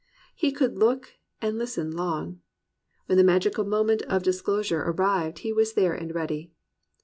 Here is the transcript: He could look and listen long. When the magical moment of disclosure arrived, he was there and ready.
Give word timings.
He 0.33 0.51
could 0.51 0.79
look 0.79 1.11
and 1.43 1.59
listen 1.59 1.91
long. 1.91 2.39
When 3.05 3.19
the 3.19 3.23
magical 3.23 3.63
moment 3.63 4.01
of 4.09 4.23
disclosure 4.23 4.81
arrived, 4.81 5.37
he 5.45 5.53
was 5.53 5.73
there 5.73 5.93
and 5.93 6.11
ready. 6.15 6.51